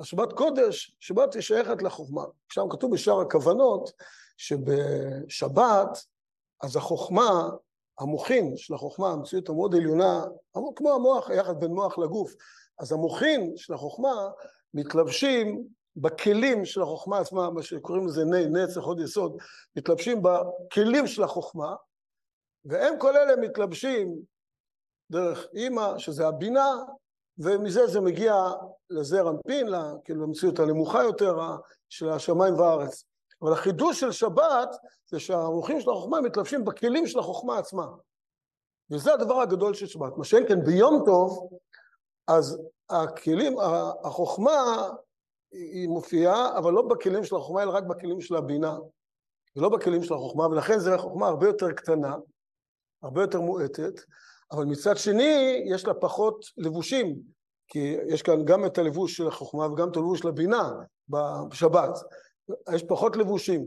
השבת 0.00 0.32
קודש, 0.32 0.96
שבת 1.00 1.34
היא 1.34 1.42
שייכת 1.42 1.82
לחוכמה. 1.82 2.24
שם 2.52 2.66
כתוב 2.70 2.92
בשאר 2.92 3.20
הכוונות 3.20 3.92
שבשבת 4.36 6.06
אז 6.62 6.76
החוכמה, 6.76 7.48
המוחין 7.98 8.56
של 8.56 8.74
החוכמה, 8.74 9.10
המציאות 9.10 9.48
המאוד 9.48 9.74
עליונה, 9.74 10.24
כמו 10.76 10.92
המוח, 10.92 11.30
היחד 11.30 11.60
בין 11.60 11.70
מוח 11.70 11.98
לגוף, 11.98 12.34
אז 12.78 12.92
המוחין 12.92 13.52
של 13.56 13.74
החוכמה 13.74 14.30
מתלבשים 14.74 15.64
בכלים 15.96 16.64
של 16.64 16.82
החוכמה 16.82 17.18
עצמה, 17.18 17.50
מה 17.50 17.62
שקוראים 17.62 18.06
לזה 18.06 18.24
נצח 18.24 18.80
עוד 18.80 19.00
יסוד, 19.00 19.36
מתלבשים 19.76 20.22
בכלים 20.22 21.06
של 21.06 21.22
החוכמה, 21.22 21.74
והם 22.64 22.98
כל 22.98 23.16
אלה 23.16 23.36
מתלבשים 23.36 24.22
דרך 25.12 25.46
אימא, 25.54 25.98
שזה 25.98 26.26
הבינה, 26.26 26.74
ומזה 27.38 27.86
זה 27.86 28.00
מגיע 28.00 28.34
לזר 28.90 29.30
אנפין, 29.30 29.66
כאילו 30.04 30.26
למציאות 30.26 30.58
הנמוכה 30.58 31.02
יותר 31.02 31.40
של 31.88 32.08
השמיים 32.08 32.58
והארץ. 32.58 33.04
אבל 33.42 33.52
החידוש 33.52 34.00
של 34.00 34.12
שבת 34.12 34.76
זה 35.06 35.20
שהמוחים 35.20 35.80
של 35.80 35.90
החוכמה 35.90 36.20
מתלבשים 36.20 36.64
בכלים 36.64 37.06
של 37.06 37.18
החוכמה 37.18 37.58
עצמה. 37.58 37.86
וזה 38.90 39.14
הדבר 39.14 39.40
הגדול 39.40 39.74
של 39.74 39.86
שבת. 39.86 40.16
מה 40.16 40.24
שאין 40.24 40.48
כן 40.48 40.64
ביום 40.64 41.02
טוב, 41.06 41.48
אז 42.26 42.62
הכלים, 42.90 43.56
החוכמה 44.04 44.88
היא 45.52 45.88
מופיעה, 45.88 46.58
אבל 46.58 46.72
לא 46.72 46.82
בכלים 46.82 47.24
של 47.24 47.36
החוכמה, 47.36 47.62
אלא 47.62 47.70
רק 47.70 47.84
בכלים 47.84 48.20
של 48.20 48.36
הבינה, 48.36 48.78
ולא 49.56 49.68
בכלים 49.68 50.02
של 50.02 50.14
החוכמה, 50.14 50.46
ולכן 50.46 50.78
זו 50.78 50.98
חוכמה 50.98 51.26
הרבה 51.26 51.46
יותר 51.46 51.72
קטנה, 51.72 52.14
הרבה 53.02 53.20
יותר 53.22 53.40
מועטת, 53.40 54.00
אבל 54.52 54.64
מצד 54.64 54.96
שני 54.96 55.62
יש 55.66 55.84
לה 55.84 55.94
פחות 55.94 56.44
לבושים, 56.56 57.16
כי 57.68 57.96
יש 58.08 58.22
כאן 58.22 58.44
גם 58.44 58.66
את 58.66 58.78
הלבוש 58.78 59.16
של 59.16 59.28
החוכמה 59.28 59.66
וגם 59.66 59.90
את 59.90 59.96
הלבוש 59.96 60.20
של 60.20 60.28
הבינה 60.28 60.70
בשבת. 61.08 61.98
יש 62.74 62.82
פחות 62.82 63.16
לבושים. 63.16 63.66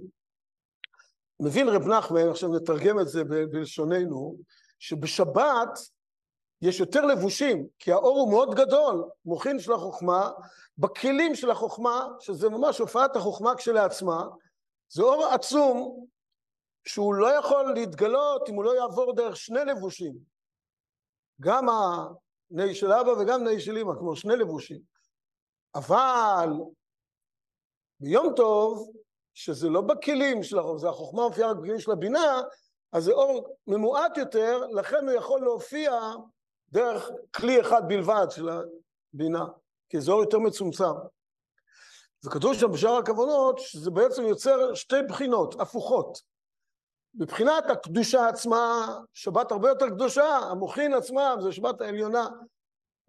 מבין 1.40 1.70
רב 1.70 1.88
נחמן, 1.88 2.30
עכשיו 2.30 2.50
נתרגם 2.50 3.00
את 3.00 3.08
זה 3.08 3.24
בלשוננו, 3.24 4.38
שבשבת 4.80 5.80
יש 6.62 6.80
יותר 6.80 7.06
לבושים, 7.06 7.68
כי 7.80 7.92
האור 7.92 8.20
הוא 8.20 8.32
מאוד 8.32 8.56
גדול, 8.56 9.04
מוחין 9.26 9.60
של 9.60 9.74
החוכמה, 9.74 10.32
בכלים 10.78 11.36
של 11.36 11.52
החוכמה, 11.52 12.08
שזה 12.20 12.50
ממש 12.50 12.80
הופעת 12.80 13.16
החוכמה 13.16 13.56
כשלעצמה, 13.56 14.24
זה 14.90 15.04
אור 15.04 15.26
עצום 15.26 16.06
שהוא 16.88 17.14
לא 17.14 17.28
יכול 17.40 17.74
להתגלות 17.74 18.50
אם 18.50 18.56
הוא 18.56 18.64
לא 18.64 18.76
יעבור 18.76 19.16
דרך 19.16 19.36
שני 19.36 19.66
לבושים. 19.66 20.35
גם 21.42 21.66
הנהי 21.70 22.76
של 22.76 22.92
אבא 22.92 23.10
וגם 23.10 23.44
נהי 23.44 23.60
של 23.60 23.78
אמא, 23.78 23.94
כמו 24.00 24.16
שני 24.16 24.36
לבושים. 24.36 24.82
אבל 25.76 26.50
ביום 28.00 28.34
טוב, 28.36 28.92
שזה 29.34 29.70
לא 29.70 29.82
בכלים 29.82 30.44
של 30.44 30.60
החוכמה, 30.60 30.78
זה 30.78 30.90
החוכמה 30.90 31.28
מופיעה 31.28 31.52
רק 31.52 31.58
בכלים 31.58 31.80
של 31.80 31.92
הבינה, 31.92 32.42
אז 32.92 33.04
זה 33.04 33.12
אור 33.12 33.58
ממועט 33.68 34.18
יותר, 34.18 34.68
לכן 34.68 35.08
הוא 35.08 35.18
יכול 35.18 35.42
להופיע 35.42 35.92
דרך 36.70 37.10
כלי 37.36 37.62
אחד 37.62 37.82
בלבד 37.88 38.28
של 38.30 38.50
הבינה, 39.14 39.46
כי 39.90 40.02
זה 40.02 40.12
אור 40.12 40.22
יותר 40.22 40.40
מצומצם. 40.40 40.94
וכתוב 42.26 42.54
שם 42.54 42.72
בשאר 42.72 42.98
הכוונות 42.98 43.60
שזה 43.60 43.92
בעצם 43.92 44.24
יוצר 44.24 44.74
שתי 44.74 44.96
בחינות 45.10 45.62
הפוכות. 45.62 46.35
מבחינת 47.20 47.70
הקדושה 47.70 48.28
עצמה, 48.28 48.96
שבת 49.14 49.52
הרבה 49.52 49.70
יותר 49.70 49.90
קדושה, 49.90 50.38
המוחין 50.38 50.94
עצמם 50.94 51.38
זה 51.42 51.52
שבת 51.52 51.82
העליונה. 51.82 52.28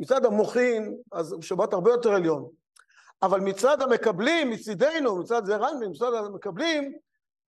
מצד 0.00 0.24
המוחין, 0.24 0.96
אז 1.12 1.36
שבת 1.40 1.72
הרבה 1.72 1.90
יותר 1.90 2.12
עליון. 2.14 2.48
אבל 3.22 3.40
מצד 3.40 3.82
המקבלים, 3.82 4.50
מצידנו, 4.50 5.16
מצד 5.16 5.46
זרנבי, 5.46 5.88
מצד 5.88 6.14
המקבלים, 6.14 6.98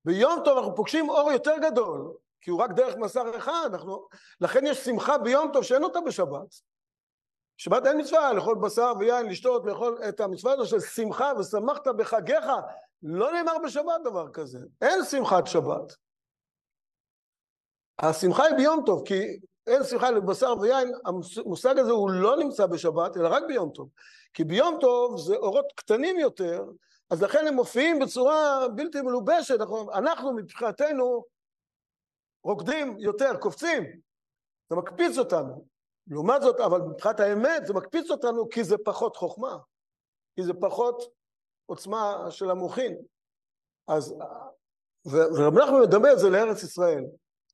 ביום 0.05 0.41
טוב 0.45 0.59
אנחנו 0.59 0.75
פוגשים 0.75 1.09
אור 1.11 1.33
יותר 1.33 1.55
גדול, 1.63 2.13
כי 2.41 2.51
הוא 2.51 2.61
רק 2.61 2.71
דרך 2.73 2.97
מסך 2.97 3.23
אחד, 3.37 3.71
אנחנו... 3.73 4.09
לכן 4.41 4.67
יש 4.67 4.79
שמחה 4.79 5.19
ביום 5.19 5.51
טוב 5.53 5.63
שאין 5.63 5.85
אותה 5.85 6.01
בשבת. 6.01 6.55
שבת 7.57 7.87
אין 7.87 8.01
מצווה 8.01 8.33
לאכול 8.33 8.59
בשר 8.59 8.93
ויין, 8.99 9.27
לשתות, 9.27 9.67
לאכול 9.67 9.99
את 10.09 10.21
המצווה 10.21 10.53
הזו 10.53 10.67
של 10.67 10.81
שמחה 10.81 11.33
ושמחת 11.39 11.89
בחגיך, 11.89 12.45
לא 13.03 13.33
נאמר 13.33 13.59
בשבת 13.65 14.01
דבר 14.05 14.29
כזה, 14.29 14.59
אין 14.83 15.05
שמחת 15.05 15.47
שבת. 15.47 16.08
השמחה 17.99 18.45
היא 18.45 18.57
ביום 18.57 18.83
טוב, 18.87 19.03
כי 19.07 19.39
אין 19.67 19.85
שמחה 19.85 20.11
לבשר 20.11 20.55
ויין, 20.61 20.93
המושג 21.05 21.79
הזה 21.79 21.91
הוא 21.91 22.11
לא 22.11 22.37
נמצא 22.37 22.67
בשבת, 22.67 23.17
אלא 23.17 23.29
רק 23.29 23.43
ביום 23.49 23.71
טוב. 23.75 23.89
כי 24.35 24.45
ביום 24.45 24.79
טוב 24.81 25.19
זה 25.19 25.37
אורות 25.37 25.67
קטנים 25.77 26.19
יותר, 26.19 26.65
אז 27.11 27.23
לכן 27.23 27.47
הם 27.47 27.55
מופיעים 27.55 27.99
בצורה 27.99 28.69
בלתי 28.75 29.01
מלובשת, 29.01 29.61
אנחנו, 29.61 29.93
אנחנו 29.93 30.33
מבחינתנו 30.33 31.25
רוקדים 32.45 32.97
יותר, 32.99 33.37
קופצים, 33.37 33.85
זה 34.71 34.77
מקפיץ 34.77 35.19
אותנו. 35.19 35.65
לעומת 36.07 36.43
זאת, 36.43 36.61
אבל 36.61 36.81
מבחינת 36.81 37.21
האמת 37.21 37.67
זה 37.67 37.75
מקפיץ 37.75 38.11
אותנו 38.11 38.49
כי 38.49 38.65
זה 38.65 38.77
פחות 38.85 39.17
חוכמה, 39.17 39.59
כי 40.37 40.43
זה 40.43 40.53
פחות 40.61 41.03
עוצמה 41.67 42.27
של 42.31 42.51
המוחין. 42.51 42.97
אז, 43.89 44.15
ורב 45.07 45.59
נחמן 45.59 45.81
מדמה 45.81 46.13
את 46.13 46.19
זה 46.19 46.31
לארץ 46.31 46.63
ישראל. 46.63 47.05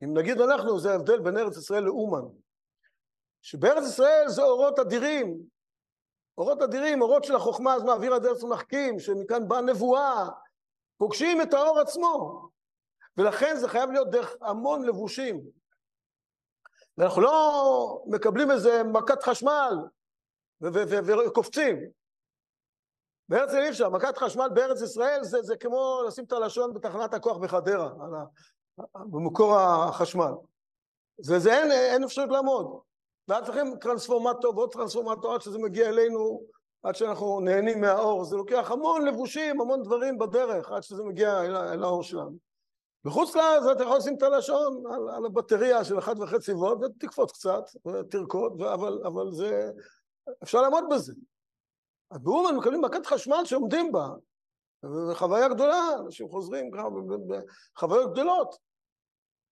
אם 0.03 0.19
נגיד 0.19 0.41
אנחנו, 0.41 0.81
זה 0.81 0.93
ההבדל 0.93 1.21
בין 1.21 1.37
ארץ 1.37 1.57
ישראל 1.57 1.83
לאומן. 1.83 2.29
שבארץ 3.43 3.85
ישראל 3.85 4.29
זה 4.29 4.43
אורות 4.43 4.79
אדירים, 4.79 5.39
אורות 6.39 6.63
אדירים, 6.63 7.03
אורות 7.03 7.25
של 7.25 7.37
החוכמה, 7.37 7.75
אז 7.75 7.83
מעביר 7.83 8.15
הדרך 8.15 8.43
ומחכים, 8.43 8.99
שמכאן 8.99 9.49
באה 9.49 9.61
נבואה, 9.61 10.29
פוגשים 10.99 11.43
את 11.43 11.55
האור 11.55 11.81
עצמו. 11.81 12.49
ולכן 13.17 13.57
זה 13.57 13.69
חייב 13.69 13.91
להיות 13.91 14.11
דרך 14.11 14.37
המון 14.41 14.87
לבושים. 14.87 15.41
ואנחנו 16.99 17.23
לא 17.23 18.03
מקבלים 18.07 18.51
איזה 18.51 18.83
מכת 18.83 19.23
חשמל 19.23 19.73
וקופצים. 21.27 21.77
בארץ 23.29 23.49
ישראל 23.49 23.63
אי 23.63 23.71
אפשר, 23.71 23.91
מכת 23.91 24.19
חשמל 24.19 24.49
בארץ 24.55 24.83
ישראל 24.83 25.23
זה, 25.23 25.43
זה 25.43 25.57
כמו 25.57 26.03
לשים 26.07 26.25
את 26.25 26.33
הלשון 26.33 26.75
בתחנת 26.75 27.15
הכוח 27.15 27.37
בחדרה, 27.37 27.91
במקור 28.97 29.57
החשמל. 29.59 30.33
זה, 31.19 31.39
זה 31.39 31.59
אין, 31.59 31.73
אין 31.73 32.05
אפשרות 32.05 32.31
לעמוד. 32.31 32.79
ואז 33.29 33.45
צריכים 33.45 33.77
טרנספורמטור 33.81 34.57
ועוד 34.57 34.73
טרנספורמטור 34.73 35.35
עד 35.35 35.41
שזה 35.41 35.59
מגיע 35.59 35.89
אלינו, 35.89 36.43
עד 36.83 36.95
שאנחנו 36.95 37.41
נהנים 37.41 37.81
מהאור. 37.81 38.25
זה 38.25 38.37
לוקח 38.37 38.71
המון 38.71 39.05
לבושים, 39.05 39.61
המון 39.61 39.83
דברים 39.83 40.19
בדרך, 40.19 40.71
עד 40.73 40.83
שזה 40.83 41.03
מגיע 41.03 41.41
אל, 41.41 41.57
אל 41.57 41.83
האור 41.83 42.03
שלנו. 42.03 42.37
בחוץ 43.05 43.37
לארץ 43.37 43.65
אתה 43.73 43.83
יכול 43.83 43.97
לשים 43.97 44.17
את 44.17 44.23
הלשון 44.23 44.83
על, 44.87 45.09
על 45.17 45.27
הבטריה 45.27 45.85
של 45.85 45.99
אחת 45.99 46.19
וחצי 46.19 46.53
וולט 46.53 46.79
ותקפוץ 46.83 47.33
קצת, 47.33 47.63
ותרקוד, 47.87 48.63
אבל, 48.63 49.01
אבל 49.07 49.33
זה... 49.33 49.71
אפשר 50.43 50.63
לעמוד 50.63 50.85
בזה. 50.91 51.13
אז 52.11 52.19
באומן 52.19 52.57
מקבלים 52.57 52.81
מכת 52.81 53.07
חשמל 53.07 53.45
שעומדים 53.45 53.93
בה, 53.93 54.09
זו 54.89 55.15
חוויה 55.15 55.49
גדולה, 55.49 55.89
אנשים 56.01 56.29
חוזרים 56.29 56.71
בחוויות 56.71 58.13
גדולות. 58.13 58.57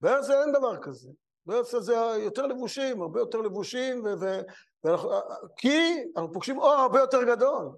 בארץ 0.00 0.30
אין 0.30 0.52
דבר 0.52 0.82
כזה. 0.82 1.08
בארץ 1.46 1.74
זה 1.76 1.94
יותר 2.18 2.46
לבושים, 2.46 3.02
הרבה 3.02 3.20
יותר 3.20 3.38
לבושים, 3.38 4.04
ו- 4.04 4.20
ו- 4.20 4.40
ואנחנו, 4.84 5.10
כי 5.56 6.04
אנחנו 6.16 6.32
פוגשים 6.32 6.58
אור 6.58 6.72
הרבה 6.72 7.00
יותר 7.00 7.22
גדול. 7.22 7.70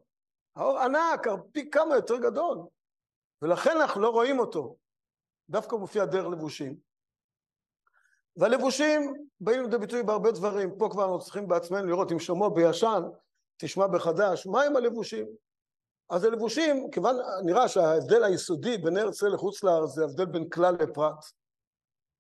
האור 0.57 0.79
ענק, 0.79 1.27
פי 1.53 1.71
כמה 1.71 1.95
יותר 1.95 2.17
גדול. 2.17 2.59
ולכן 3.43 3.71
אנחנו 3.81 4.01
לא 4.01 4.09
רואים 4.09 4.39
אותו. 4.39 4.77
דווקא 5.49 5.77
מופיע 5.77 6.05
דרך 6.05 6.27
לבושים. 6.27 6.77
והלבושים 8.37 9.29
באים 9.41 9.63
לידי 9.63 9.79
ביטוי 9.79 10.03
בהרבה 10.03 10.31
דברים. 10.31 10.79
פה 10.79 10.89
כבר 10.91 11.03
אנחנו 11.03 11.21
צריכים 11.21 11.49
בעצמנו 11.49 11.87
לראות 11.87 12.13
אם 12.13 12.19
שמוע 12.19 12.49
בישן, 12.49 13.03
תשמע 13.57 13.87
בחדש, 13.87 14.47
מה 14.47 14.63
עם 14.63 14.77
הלבושים? 14.77 15.27
אז 16.11 16.25
הלבושים, 16.25 16.91
כיוון 16.91 17.17
נראה 17.45 17.69
שההבדל 17.69 18.25
היסודי 18.25 18.79
בין 18.79 18.99
ארץ 18.99 19.15
ישראל 19.15 19.33
לחוץ 19.35 19.65
לארץ 19.65 19.91
זה 19.91 20.05
הבדל 20.05 20.25
בין 20.25 20.49
כלל 20.49 20.77
לפרט. 20.81 21.25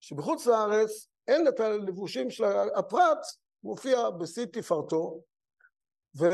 שבחוץ 0.00 0.46
לארץ 0.46 1.08
אין 1.28 1.48
את 1.48 1.60
הלבושים 1.60 2.30
של 2.30 2.44
הפרט, 2.76 3.18
מופיע 3.64 4.10
בשיא 4.10 4.46
תפארתו, 4.52 5.20
ו... 6.20 6.24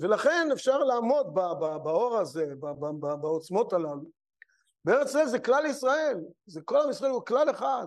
ולכן 0.00 0.48
אפשר 0.52 0.78
לעמוד 0.78 1.34
באור 1.82 2.18
הזה, 2.18 2.46
בעוצמות 3.20 3.72
הללו. 3.72 4.04
בארץ 4.84 5.08
ישראל 5.08 5.26
זה 5.26 5.38
כלל 5.38 5.66
ישראל, 5.66 6.20
זה 6.46 6.60
כל 6.64 6.76
עם 6.76 6.90
ישראל 6.90 7.10
הוא 7.10 7.26
כלל 7.26 7.50
אחד. 7.50 7.86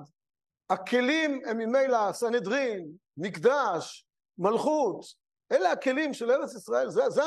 הכלים 0.70 1.42
הם 1.46 1.58
ממילא 1.58 2.12
סנהדרין, 2.12 2.92
מקדש, 3.18 4.06
מלכות, 4.38 5.06
אלה 5.52 5.72
הכלים 5.72 6.14
של 6.14 6.32
ארץ 6.32 6.56
ישראל, 6.56 6.90
זה, 6.90 7.10
זה 7.10 7.22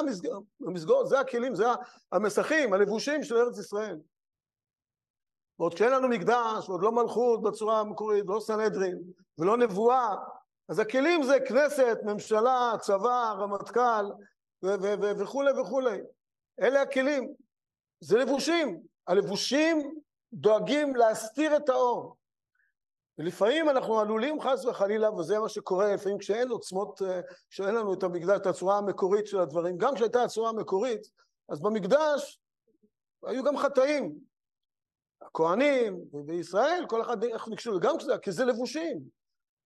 המסגור, 0.66 1.06
זה 1.06 1.20
הכלים, 1.20 1.54
זה 1.54 1.64
המסכים, 2.12 2.72
הלבושים 2.72 3.22
של 3.22 3.36
ארץ 3.36 3.58
ישראל. 3.58 3.98
ועוד 5.58 5.74
כשאין 5.74 5.92
לנו 5.92 6.08
מקדש, 6.08 6.68
ועוד 6.68 6.82
לא 6.82 6.92
מלכות 6.92 7.42
בצורה 7.42 7.80
המקורית, 7.80 8.24
לא 8.28 8.40
סנהדרין, 8.40 8.98
ולא 9.38 9.56
נבואה, 9.56 10.14
אז 10.68 10.78
הכלים 10.78 11.22
זה 11.22 11.38
כנסת, 11.48 11.98
ממשלה, 12.04 12.72
צבא, 12.80 13.34
רמטכ"ל, 13.38 14.04
וכולי 15.18 15.60
וכולי. 15.60 15.98
אלה 16.60 16.82
הכלים. 16.82 17.34
זה 18.00 18.18
לבושים. 18.18 18.82
הלבושים 19.06 20.00
דואגים 20.32 20.96
להסתיר 20.96 21.56
את 21.56 21.68
האור. 21.68 22.16
ולפעמים 23.20 23.68
אנחנו 23.68 24.00
עלולים 24.00 24.40
חס 24.40 24.64
וחלילה, 24.64 25.14
וזה 25.14 25.38
מה 25.38 25.48
שקורה 25.48 25.94
לפעמים 25.94 26.18
כשאין 26.18 26.48
עוצמות, 26.48 27.02
כשאין 27.50 27.74
לנו 27.74 27.94
את 27.94 28.02
המקדש, 28.02 28.36
את 28.36 28.46
הצורה 28.46 28.78
המקורית 28.78 29.26
של 29.26 29.40
הדברים. 29.40 29.78
גם 29.78 29.94
כשהייתה 29.94 30.22
הצורה 30.22 30.48
המקורית, 30.48 31.00
אז 31.48 31.62
במקדש 31.62 32.40
היו 33.26 33.44
גם 33.44 33.56
חטאים. 33.56 34.18
הכוהנים 35.22 36.00
בישראל, 36.12 36.84
כל 36.88 37.02
אחד 37.02 37.24
איך 37.24 37.48
נקשו, 37.48 37.80
גם 37.80 37.98
כשזה, 37.98 38.18
כי 38.18 38.32
זה 38.32 38.44
לבושים. 38.44 39.00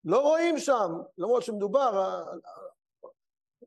לא 0.05 0.21
רואים 0.21 0.57
שם, 0.57 0.91
למרות 1.17 1.43
שמדובר, 1.43 2.23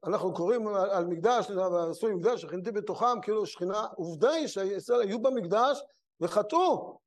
אנחנו 0.04 0.34
קוראים 0.34 0.68
על 0.68 1.04
מקדש, 1.04 1.50
עשוי 1.90 2.14
מקדש, 2.14 2.42
שכינתי 2.42 2.72
בתוכם 2.72 3.20
כאילו 3.22 3.46
שכינה, 3.46 3.86
עובדה 3.96 4.30
היא 4.30 4.46
שישראל 4.46 5.00
היו 5.00 5.22
במקדש 5.22 5.82
וחטאו. 6.20 6.98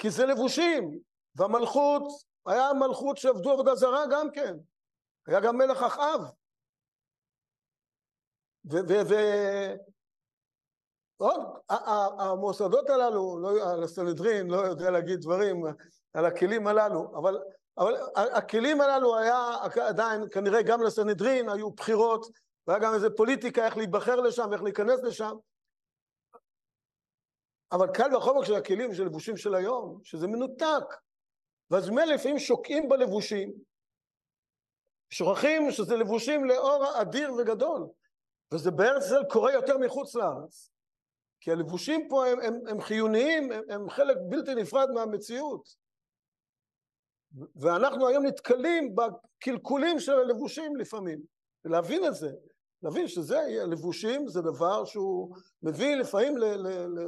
כי 0.00 0.10
זה 0.10 0.26
לבושים, 0.26 0.98
והמלכות, 1.34 2.02
היה 2.46 2.72
מלכות 2.72 3.16
שעבדו 3.16 3.50
עבודה 3.50 3.74
זרה 3.74 4.04
גם 4.10 4.30
כן, 4.30 4.56
היה 5.26 5.40
גם 5.40 5.56
מלך 5.56 5.82
אחאב. 5.82 6.20
ועוד, 11.18 11.40
המוסדות 12.18 12.90
הללו, 12.90 13.38
לא, 13.40 13.84
הסנהדרין, 13.84 14.50
לא 14.50 14.56
יודע 14.56 14.90
להגיד 14.90 15.20
דברים 15.20 15.64
על 16.14 16.26
הכלים 16.26 16.66
הללו, 16.66 17.18
אבל 17.18 17.38
אבל 17.78 17.94
הכלים 18.14 18.80
הללו 18.80 19.18
היה 19.18 19.56
עדיין, 19.80 20.28
כנראה 20.30 20.62
גם 20.62 20.82
לסנהדרין 20.82 21.48
היו 21.48 21.70
בחירות, 21.70 22.26
והיה 22.66 22.80
גם 22.80 22.94
איזה 22.94 23.10
פוליטיקה 23.10 23.64
איך 23.64 23.76
להיבחר 23.76 24.16
לשם, 24.16 24.52
איך 24.52 24.62
להיכנס 24.62 25.02
לשם. 25.02 25.36
אבל 27.72 27.86
קל 27.94 28.16
וחומר 28.16 28.44
של 28.44 28.54
הכלים 28.54 28.94
של 28.94 29.04
לבושים 29.04 29.36
של 29.36 29.54
היום, 29.54 30.00
שזה 30.02 30.26
מנותק. 30.26 30.84
ואז 31.70 31.90
ממילא 31.90 32.14
לפעמים 32.14 32.38
שוקעים 32.38 32.88
בלבושים, 32.88 33.52
שוכחים 35.10 35.70
שזה 35.70 35.96
לבושים 35.96 36.44
לאור 36.44 37.00
אדיר 37.00 37.32
וגדול. 37.32 37.88
וזה 38.54 38.70
בארץ 38.70 39.04
ישראל 39.04 39.24
קורה 39.30 39.52
יותר 39.52 39.78
מחוץ 39.78 40.14
לארץ. 40.14 40.70
כי 41.40 41.50
הלבושים 41.50 42.08
פה 42.08 42.26
הם, 42.26 42.40
הם, 42.40 42.54
הם 42.68 42.80
חיוניים, 42.80 43.52
הם, 43.52 43.62
הם 43.70 43.90
חלק 43.90 44.16
בלתי 44.28 44.54
נפרד 44.54 44.88
מהמציאות. 44.94 45.68
ואנחנו 47.56 48.08
היום 48.08 48.26
נתקלים 48.26 48.94
בקלקולים 48.94 50.00
של 50.00 50.12
הלבושים 50.12 50.76
לפעמים. 50.76 51.20
ולהבין 51.64 52.06
את 52.06 52.14
זה, 52.14 52.30
להבין 52.82 53.08
שזה, 53.08 53.40
לבושים 53.66 54.28
זה 54.28 54.40
דבר 54.40 54.84
שהוא 54.84 55.36
מביא 55.62 55.96
לפעמים 55.96 56.36
ל, 56.38 56.44
ל, 56.44 56.68
ל, 56.68 57.00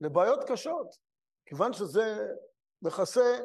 לבעיות 0.00 0.44
קשות, 0.44 0.96
כיוון 1.46 1.72
שזה 1.72 2.26
מכסה, 2.82 3.38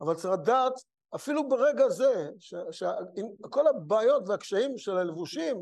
אבל 0.00 0.14
צריך 0.14 0.34
לדעת 0.40 0.72
אפילו 1.14 1.48
ברגע 1.48 1.88
זה, 1.88 2.30
שכל 2.70 3.66
הבעיות 3.66 4.22
והקשיים 4.28 4.78
של 4.78 4.96
הלבושים, 4.96 5.56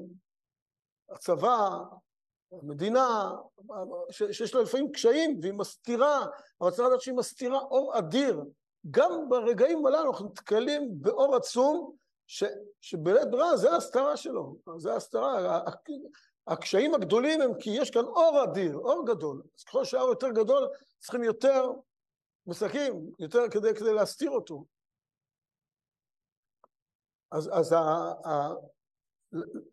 הצבא, 1.10 1.68
המדינה, 2.52 3.32
שיש 4.10 4.54
לה 4.54 4.62
לפעמים 4.62 4.92
קשיים 4.92 5.38
והיא 5.42 5.52
מסתירה, 5.52 6.26
אבל 6.60 6.70
צריך 6.70 6.88
לדעת 6.88 7.00
שהיא 7.00 7.14
מסתירה 7.14 7.58
אור 7.58 7.98
אדיר. 7.98 8.44
גם 8.90 9.28
ברגעים 9.28 9.86
הללו 9.86 10.10
אנחנו 10.10 10.28
נתקלים 10.28 10.88
באור 11.00 11.36
עצום, 11.36 11.96
ש, 12.26 12.44
שבלית 12.80 13.30
ברירה 13.30 13.56
זה 13.56 13.72
ההסתרה 13.72 14.16
שלו, 14.16 14.56
זה 14.78 14.92
ההסתרה. 14.92 15.60
הקשיים 16.46 16.94
הגדולים 16.94 17.40
הם 17.40 17.50
כי 17.58 17.70
יש 17.70 17.90
כאן 17.90 18.04
אור 18.04 18.44
אדיר, 18.44 18.76
אור 18.76 19.06
גדול. 19.06 19.42
אז 19.58 19.64
ככל 19.64 19.84
שהאור 19.84 20.08
יותר 20.08 20.30
גדול, 20.30 20.68
צריכים 20.98 21.24
יותר 21.24 21.70
מסקים, 22.46 23.10
יותר 23.18 23.40
כדי, 23.50 23.74
כדי 23.74 23.92
להסתיר 23.92 24.30
אותו. 24.30 24.64
אז, 27.30 27.50
אז 27.52 27.72
ה, 27.72 27.78
ה, 28.28 28.54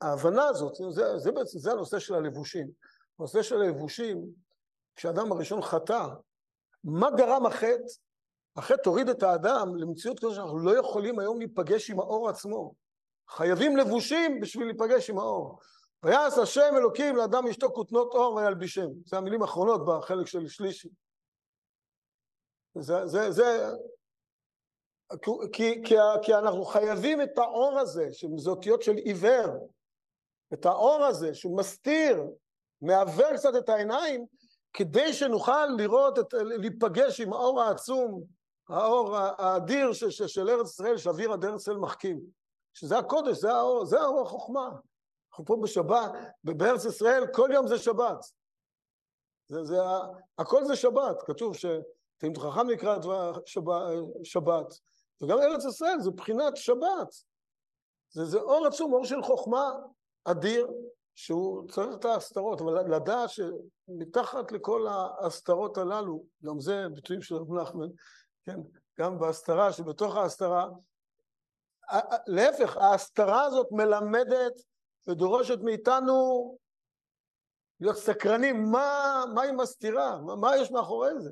ההבנה 0.02 0.46
הזאת, 0.46 0.76
זה, 0.90 1.18
זה 1.18 1.32
בעצם, 1.32 1.60
זה 1.60 1.72
הנושא 1.72 2.00
של 2.00 2.14
הלבושים. 2.14 2.68
הנושא 3.20 3.42
של 3.42 3.62
הלבושים, 3.62 4.26
כשאדם 4.96 5.32
הראשון 5.32 5.62
חטא, 5.62 6.08
מה 6.84 7.12
גרם 7.18 7.46
החטא? 7.46 7.94
החטא 8.56 8.90
הוריד 8.90 9.10
את 9.10 9.24
האדם 9.24 9.76
למציאות 9.76 10.20
כזו 10.20 10.36
שאנחנו 10.36 10.60
לא 10.60 10.80
יכולים 10.80 11.20
היום 11.20 11.40
להיפגש 11.40 11.90
עם 11.90 12.00
האור 12.00 12.30
עצמו. 12.30 12.74
חייבים 13.30 13.78
לבושים 13.78 14.40
בשביל 14.40 14.66
להיפגש 14.66 15.10
עם 15.10 15.18
האור. 15.18 15.60
ויעש 16.04 16.38
השם 16.38 16.74
אלוקים 16.78 17.16
לאדם 17.16 17.48
אשתו 17.48 17.74
כותנות 17.74 18.14
אור 18.14 18.36
וילבישם. 18.36 18.88
זה 19.06 19.18
המילים 19.18 19.42
האחרונות 19.42 19.82
בחלק 19.86 20.28
של 20.28 20.48
שלישי. 20.48 20.90
זה, 22.78 23.06
זה, 23.06 23.32
זה, 23.32 23.70
כי, 25.54 25.62
כי, 25.84 25.96
כי 26.22 26.34
אנחנו 26.34 26.66
חייבים 26.66 27.22
את 27.22 27.38
האור 27.38 27.80
הזה, 27.80 28.08
שזה 28.12 28.50
אותיות 28.50 28.82
של 28.82 28.96
עיוור, 28.96 29.70
את 30.54 30.66
האור 30.66 31.04
הזה 31.06 31.34
שהוא 31.34 31.58
מסתיר, 31.58 32.24
מעוור 32.82 33.34
קצת 33.36 33.56
את 33.58 33.70
העיניים, 33.70 34.26
כדי 34.74 35.14
שנוכל 35.14 35.66
לראות, 35.66 36.20
את, 36.20 36.34
להיפגש 36.34 37.22
עם 37.22 37.34
האור 37.34 37.62
העצום, 37.62 38.24
האור 38.70 39.18
האדיר 39.18 39.94
של, 39.94 40.10
של, 40.10 40.28
של 40.28 40.50
ארץ 40.50 40.70
ישראל, 40.70 40.98
שאוויר 40.98 41.34
עד 41.34 41.46
ארץ 41.46 41.62
ישראל 41.62 41.78
מחכים. 41.78 42.20
שזה 42.74 42.98
הקודש, 42.98 43.38
זה 43.38 43.54
האור, 43.54 43.86
זה 43.86 44.02
האור 44.02 44.22
החוכמה. 44.22 44.70
אנחנו 45.34 45.46
פה 45.46 45.58
בשבת, 45.64 46.12
בארץ 46.44 46.86
ישראל 46.86 47.24
כל 47.34 47.50
יום 47.54 47.68
זה 47.68 47.78
שבת. 47.78 48.26
זה, 49.48 49.64
זה, 49.64 49.78
הכל 50.38 50.66
זה 50.66 50.76
שבת, 50.76 51.22
כתוב 51.26 51.56
שתלמיד 51.56 52.38
חכם 52.38 52.70
נקרא 52.70 52.98
שבת, 53.46 53.74
שבת, 54.24 54.74
וגם 55.22 55.38
ארץ 55.40 55.66
ישראל 55.66 56.00
זה 56.00 56.12
בחינת 56.12 56.58
שבת. 56.58 57.14
זה, 58.10 58.26
זה 58.26 58.40
אור 58.40 58.68
עצום, 58.68 58.94
אור 58.94 59.06
של 59.06 59.22
חוכמה 59.22 59.72
אדיר, 60.24 60.72
שהוא 61.16 61.68
צריך 61.70 61.96
את 62.00 62.06
ההסתרות, 62.06 62.62
אבל 62.62 62.96
לדעת 62.96 63.30
שמתחת 63.30 64.52
לכל 64.52 64.88
ההסתרות 64.88 65.78
הללו, 65.78 66.26
גם 66.46 66.60
זה 66.60 66.86
ביטויים 66.94 67.22
של 67.22 67.36
רב 67.36 67.54
נחמן, 67.54 67.88
כן, 68.46 68.60
גם 69.00 69.20
בהסתרה, 69.20 69.74
שבתוך 69.74 70.16
ההסתרה, 70.16 70.68
להפך, 72.28 72.78
ההסתרה 72.78 73.44
הזאת 73.44 73.68
מלמדת 73.72 74.73
ודורשת 75.08 75.60
מאיתנו 75.62 76.58
להיות 77.80 77.98
סקרנים, 77.98 78.72
מה, 78.72 79.24
מה 79.34 79.42
היא 79.42 79.52
מסתירה, 79.52 80.22
מה, 80.22 80.36
מה 80.36 80.58
יש 80.58 80.72
מאחורי 80.72 81.20
זה. 81.20 81.32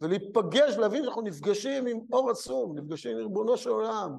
ולהיפגש, 0.00 0.76
להבין 0.76 1.02
שאנחנו 1.02 1.22
נפגשים 1.22 1.86
עם 1.86 2.00
אור 2.12 2.30
עצום, 2.30 2.78
נפגשים 2.78 3.16
עם 3.16 3.22
ריבונו 3.22 3.56
של 3.56 3.70
עולם. 3.70 4.18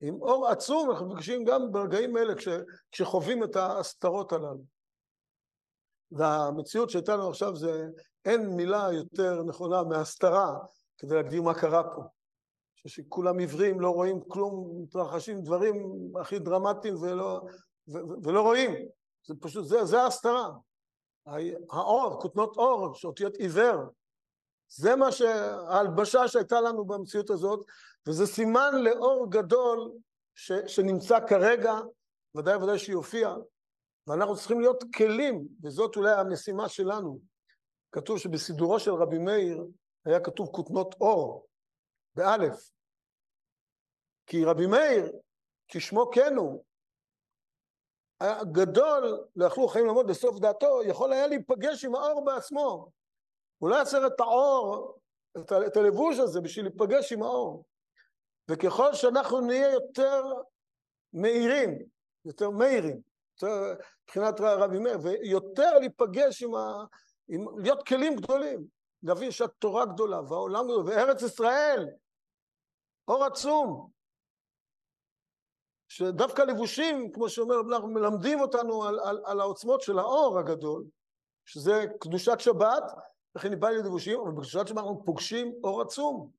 עם 0.00 0.22
אור 0.22 0.48
עצום 0.48 0.90
אנחנו 0.90 1.06
נפגשים 1.06 1.44
גם 1.44 1.72
ברגעים 1.72 2.16
האלה 2.16 2.34
כש, 2.34 2.48
כשחווים 2.92 3.44
את 3.44 3.56
ההסתרות 3.56 4.32
הללו. 4.32 4.64
והמציאות 6.12 6.90
שהייתה 6.90 7.16
לנו 7.16 7.28
עכשיו 7.28 7.56
זה, 7.56 7.88
אין 8.24 8.46
מילה 8.56 8.88
יותר 8.92 9.42
נכונה 9.42 9.82
מהסתרה 9.82 10.58
כדי 10.98 11.14
להגדיר 11.14 11.42
מה 11.42 11.54
קרה 11.54 11.94
פה. 11.94 12.02
שכולם 12.86 13.38
עיוורים, 13.38 13.80
לא 13.80 13.90
רואים 13.90 14.20
כלום, 14.28 14.82
מתרחשים 14.82 15.42
דברים 15.42 15.76
הכי 16.20 16.38
דרמטיים 16.38 16.94
ולא, 17.02 17.40
ולא 18.22 18.42
רואים. 18.42 18.74
זה 19.26 19.34
פשוט, 19.40 19.64
זה, 19.64 19.84
זה 19.84 20.02
ההסתרה. 20.02 20.48
האור, 21.70 22.20
כותנות 22.20 22.56
אור, 22.56 22.94
שאותיות 22.94 23.36
עיוור, 23.36 23.78
זה 24.68 24.96
מה 24.96 25.12
שההלבשה 25.12 26.28
שהייתה 26.28 26.60
לנו 26.60 26.84
במציאות 26.84 27.30
הזאת, 27.30 27.66
וזה 28.06 28.26
סימן 28.26 28.74
לאור 28.74 29.30
גדול 29.30 29.92
ש, 30.34 30.52
שנמצא 30.52 31.26
כרגע, 31.26 31.74
ודאי 32.36 32.56
ודאי 32.56 32.78
שיופיע, 32.78 33.34
ואנחנו 34.06 34.36
צריכים 34.36 34.60
להיות 34.60 34.84
כלים, 34.96 35.48
וזאת 35.62 35.96
אולי 35.96 36.12
המשימה 36.12 36.68
שלנו. 36.68 37.20
כתוב 37.92 38.18
שבסידורו 38.18 38.80
של 38.80 38.90
רבי 38.90 39.18
מאיר 39.18 39.64
היה 40.04 40.20
כתוב 40.20 40.48
כותנות 40.48 40.94
אור, 41.00 41.46
באלף. 42.14 42.70
כי 44.26 44.44
רבי 44.44 44.66
מאיר, 44.66 45.12
כשמו 45.68 46.10
כן 46.10 46.34
הוא, 46.36 46.64
היה 48.20 48.44
גדול, 48.44 49.24
לא 49.36 49.46
יכלו 49.46 49.68
חיים 49.68 49.86
לעמוד 49.86 50.06
בסוף 50.06 50.38
דעתו, 50.38 50.82
יכול 50.82 51.12
היה 51.12 51.26
להיפגש 51.26 51.84
עם 51.84 51.94
האור 51.94 52.24
בעצמו. 52.24 52.90
הוא 53.58 53.70
לא 53.70 53.84
צריך 53.84 54.06
את 54.06 54.20
האור, 54.20 54.98
את, 55.38 55.52
ה, 55.52 55.66
את 55.66 55.76
הלבוש 55.76 56.18
הזה 56.18 56.40
בשביל 56.40 56.64
להיפגש 56.64 57.12
עם 57.12 57.22
האור. 57.22 57.64
וככל 58.48 58.94
שאנחנו 58.94 59.40
נהיה 59.40 59.72
יותר 59.72 60.22
מהירים, 61.12 61.78
יותר 62.24 62.50
מהירים, 62.50 63.00
מבחינת 64.04 64.40
רבי 64.40 64.78
מאיר, 64.78 64.98
ויותר 65.02 65.78
להיפגש 65.78 66.42
עם 66.42 66.54
ה... 66.54 66.84
עם, 67.28 67.58
להיות 67.58 67.86
כלים 67.86 68.16
גדולים, 68.16 68.66
להבין 69.02 69.30
שהתורה 69.30 69.86
גדולה 69.86 70.20
והעולם 70.20 70.64
גדול, 70.64 70.86
וארץ 70.86 71.22
ישראל, 71.22 71.88
אור 73.08 73.24
עצום, 73.24 73.90
שדווקא 75.88 76.42
לבושים, 76.42 77.12
כמו 77.12 77.28
שאומר, 77.28 77.54
אנחנו 77.72 77.88
מלמדים 77.88 78.40
אותנו 78.40 78.84
על, 78.84 79.00
על, 79.00 79.22
על 79.24 79.40
העוצמות 79.40 79.80
של 79.80 79.98
האור 79.98 80.38
הגדול, 80.38 80.84
שזה 81.44 81.84
קדושת 82.00 82.40
שבת, 82.40 82.82
לכן 83.34 83.50
היא 83.50 83.58
באה 83.58 83.70
לבושים, 83.70 84.20
אבל 84.20 84.30
בקדושת 84.30 84.66
שבת 84.66 84.78
אנחנו 84.78 85.02
פוגשים 85.04 85.52
אור 85.64 85.82
עצום. 85.82 86.30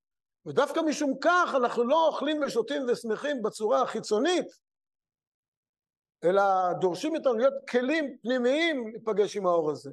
ודווקא 0.45 0.79
משום 0.79 1.13
כך 1.21 1.53
אנחנו 1.55 1.83
לא 1.83 2.07
אוכלים 2.07 2.41
ושותים 2.43 2.81
ושמחים 2.91 3.41
בצורה 3.41 3.81
החיצונית, 3.81 4.47
אלא 6.23 6.43
דורשים 6.81 7.13
מאיתנו 7.13 7.33
להיות 7.33 7.53
כלים 7.69 8.17
פנימיים 8.21 8.87
להיפגש 8.87 9.37
עם 9.37 9.45
האור 9.45 9.71
הזה. 9.71 9.91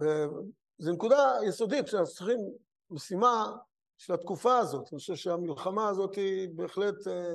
וזו 0.00 0.92
נקודה 0.92 1.32
יסודית 1.48 1.86
שאנחנו 1.86 2.14
צריכים, 2.14 2.38
משימה 2.90 3.56
של 3.98 4.14
התקופה 4.14 4.58
הזאת. 4.58 4.88
אני 4.92 4.98
חושב 4.98 5.14
שהמלחמה 5.14 5.88
הזאת 5.88 6.14
היא 6.14 6.48
בהחלט 6.54 7.06
אה, 7.06 7.34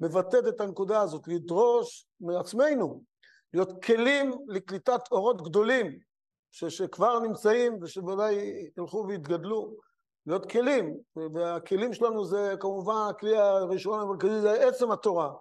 מבטאת 0.00 0.48
את 0.48 0.60
הנקודה 0.60 1.00
הזאת, 1.00 1.28
לדרוש 1.28 2.06
מעצמנו, 2.20 3.02
להיות 3.54 3.84
כלים 3.84 4.32
לקליטת 4.48 5.00
אורות 5.12 5.42
גדולים, 5.42 5.98
ש, 6.50 6.64
שכבר 6.64 7.18
נמצאים 7.18 7.78
ושבוודאי 7.82 8.34
ילכו 8.78 9.04
ויתגדלו, 9.08 9.76
להיות 10.26 10.50
כלים, 10.50 10.96
והכלים 11.34 11.92
שלנו 11.92 12.24
זה 12.24 12.54
כמובן 12.60 13.06
הכלי 13.10 13.36
הראשון 13.36 14.00
המרכזי 14.00 14.40
זה 14.40 14.68
עצם 14.68 14.90
התורה. 14.90 15.32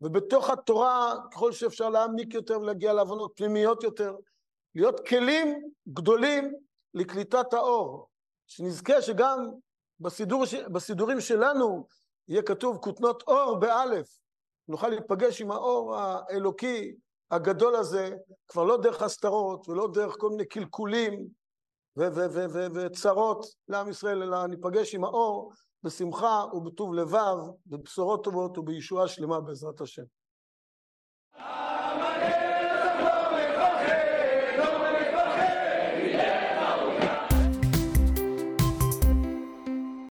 ובתוך 0.00 0.50
התורה, 0.50 1.14
ככל 1.32 1.52
שאפשר 1.52 1.88
להעמיק 1.88 2.34
יותר 2.34 2.60
ולהגיע 2.60 2.92
להבנות 2.92 3.32
פנימיות 3.36 3.82
יותר, 3.82 4.16
להיות 4.74 5.08
כלים 5.08 5.70
גדולים 5.88 6.54
לקליטת 6.94 7.52
האור, 7.52 8.08
שנזכה 8.46 9.02
שגם 9.02 9.50
בסידור, 10.00 10.44
בסידורים 10.72 11.20
שלנו 11.20 11.86
יהיה 12.28 12.42
כתוב 12.42 12.76
כותנות 12.76 13.22
אור 13.26 13.58
באלף, 13.60 14.18
נוכל 14.68 14.88
להיפגש 14.88 15.40
עם 15.40 15.50
האור 15.50 15.96
האלוקי 15.96 16.92
הגדול 17.30 17.76
הזה, 17.76 18.10
כבר 18.48 18.64
לא 18.64 18.76
דרך 18.76 19.02
הסתרות 19.02 19.68
ולא 19.68 19.88
דרך 19.92 20.14
כל 20.18 20.30
מיני 20.30 20.44
קלקולים 20.44 21.26
וצרות 22.74 23.46
לעם 23.68 23.88
ישראל, 23.88 24.22
אלא 24.22 24.46
ניפגש 24.46 24.94
עם 24.94 25.04
האור 25.04 25.52
בשמחה 25.82 26.44
ובטוב 26.52 26.94
לבב, 26.94 27.36
בבשורות 27.66 28.24
טובות 28.24 28.58
ובישועה 28.58 29.08
שלמה 29.08 29.40
בעזרת 29.40 29.80
השם. 29.80 30.02